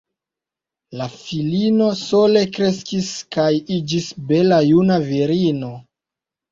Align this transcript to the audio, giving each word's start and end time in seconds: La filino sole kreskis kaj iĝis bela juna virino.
La 1.01 1.07
filino 1.15 1.91
sole 2.01 2.43
kreskis 2.57 3.13
kaj 3.37 3.49
iĝis 3.79 4.13
bela 4.33 4.63
juna 4.75 5.03
virino. 5.15 5.75